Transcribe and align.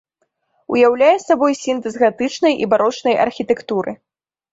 Уяўляе 0.75 1.17
сабой 1.23 1.53
сінтэз 1.63 1.93
гатычнай 2.05 2.53
і 2.63 2.71
барочнай 2.73 3.15
архітэктуры. 3.27 3.95